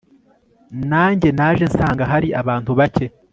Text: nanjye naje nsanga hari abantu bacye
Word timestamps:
nanjye 0.89 1.29
naje 1.37 1.63
nsanga 1.71 2.03
hari 2.11 2.27
abantu 2.41 2.71
bacye 2.79 3.05